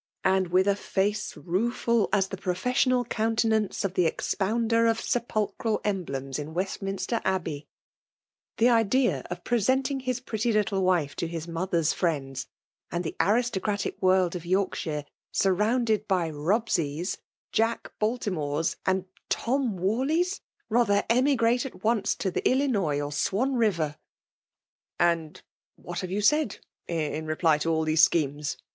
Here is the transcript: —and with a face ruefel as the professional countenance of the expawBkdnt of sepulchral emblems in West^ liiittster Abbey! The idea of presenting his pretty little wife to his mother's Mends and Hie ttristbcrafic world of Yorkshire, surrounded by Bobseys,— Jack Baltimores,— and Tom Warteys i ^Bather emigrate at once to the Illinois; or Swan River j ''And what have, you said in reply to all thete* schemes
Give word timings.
—and 0.35 0.47
with 0.47 0.67
a 0.67 0.75
face 0.75 1.33
ruefel 1.35 2.09
as 2.11 2.29
the 2.29 2.35
professional 2.35 3.05
countenance 3.05 3.85
of 3.85 3.93
the 3.93 4.09
expawBkdnt 4.09 4.89
of 4.89 4.99
sepulchral 4.99 5.79
emblems 5.83 6.39
in 6.39 6.55
West^ 6.55 6.79
liiittster 6.79 7.21
Abbey! 7.23 7.67
The 8.57 8.67
idea 8.69 9.23
of 9.29 9.43
presenting 9.43 9.99
his 9.99 10.19
pretty 10.19 10.51
little 10.51 10.81
wife 10.81 11.15
to 11.17 11.27
his 11.27 11.47
mother's 11.47 11.93
Mends 12.01 12.47
and 12.91 13.05
Hie 13.05 13.11
ttristbcrafic 13.11 14.01
world 14.01 14.35
of 14.35 14.43
Yorkshire, 14.43 15.05
surrounded 15.31 16.07
by 16.07 16.31
Bobseys,— 16.31 17.19
Jack 17.51 17.91
Baltimores,— 18.01 18.77
and 18.87 19.05
Tom 19.29 19.77
Warteys 19.77 20.39
i 20.71 20.73
^Bather 20.73 21.05
emigrate 21.11 21.63
at 21.63 21.83
once 21.83 22.15
to 22.15 22.31
the 22.31 22.43
Illinois; 22.49 22.99
or 22.99 23.11
Swan 23.11 23.53
River 23.53 23.97
j 24.99 25.05
''And 25.05 25.41
what 25.75 25.99
have, 25.99 26.09
you 26.09 26.21
said 26.21 26.57
in 26.87 27.27
reply 27.27 27.59
to 27.59 27.69
all 27.71 27.85
thete* 27.85 27.99
schemes 27.99 28.57